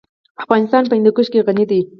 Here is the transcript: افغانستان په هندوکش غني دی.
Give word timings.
افغانستان 0.43 0.83
په 0.87 0.93
هندوکش 0.97 1.27
غني 1.47 1.65
دی. 1.71 1.81